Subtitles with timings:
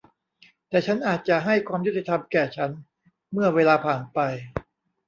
[0.69, 2.71] แต่ฉันอาจจะให้ความยุติธรรมแก่ฉัน
[3.31, 4.19] เมื่อเวลาผ่านไป